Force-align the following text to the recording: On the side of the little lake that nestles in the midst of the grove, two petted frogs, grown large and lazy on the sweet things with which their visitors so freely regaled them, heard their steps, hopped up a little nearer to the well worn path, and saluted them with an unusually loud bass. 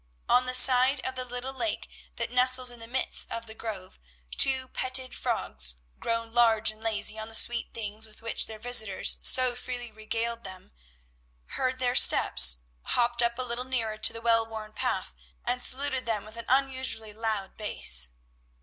On 0.27 0.47
the 0.47 0.55
side 0.55 0.99
of 1.01 1.13
the 1.13 1.23
little 1.23 1.53
lake 1.53 1.87
that 2.15 2.31
nestles 2.31 2.71
in 2.71 2.79
the 2.79 2.87
midst 2.87 3.31
of 3.31 3.45
the 3.45 3.53
grove, 3.53 3.99
two 4.35 4.67
petted 4.67 5.13
frogs, 5.15 5.75
grown 5.99 6.31
large 6.31 6.71
and 6.71 6.81
lazy 6.81 7.19
on 7.19 7.27
the 7.29 7.35
sweet 7.35 7.71
things 7.75 8.07
with 8.07 8.19
which 8.19 8.47
their 8.47 8.57
visitors 8.57 9.19
so 9.21 9.53
freely 9.53 9.91
regaled 9.91 10.43
them, 10.43 10.71
heard 11.53 11.77
their 11.77 11.93
steps, 11.93 12.63
hopped 12.81 13.21
up 13.21 13.37
a 13.37 13.43
little 13.43 13.63
nearer 13.63 13.99
to 13.99 14.11
the 14.11 14.21
well 14.21 14.43
worn 14.43 14.73
path, 14.73 15.13
and 15.45 15.61
saluted 15.61 16.07
them 16.07 16.25
with 16.25 16.35
an 16.35 16.45
unusually 16.49 17.13
loud 17.13 17.55
bass. 17.55 18.07